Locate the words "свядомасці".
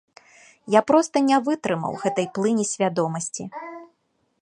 2.73-3.43